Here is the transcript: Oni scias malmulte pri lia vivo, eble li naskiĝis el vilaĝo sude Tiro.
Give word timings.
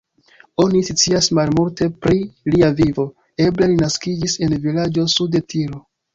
Oni 0.61 0.79
scias 0.85 1.27
malmulte 1.39 1.87
pri 2.05 2.21
lia 2.55 2.71
vivo, 2.81 3.07
eble 3.47 3.69
li 3.75 3.79
naskiĝis 3.83 4.37
el 4.49 4.59
vilaĝo 4.67 5.07
sude 5.19 5.45
Tiro. 5.55 5.81